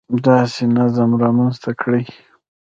[0.25, 2.03] داسې نظم رامنځته کړي